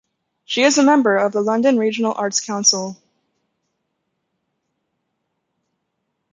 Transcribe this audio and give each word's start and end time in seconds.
She 0.45 0.63
is 0.63 0.79
a 0.79 0.83
member 0.83 1.15
of 1.15 1.31
the 1.31 1.41
London 1.41 1.77
Regional 1.77 2.15
Arts 2.17 2.41
Council. 2.43 2.97